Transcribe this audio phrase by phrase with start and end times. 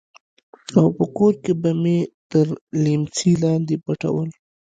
[0.79, 1.97] او په کور کښې به مې
[2.31, 2.47] تر
[2.83, 4.29] ليمڅي لاندې پټول.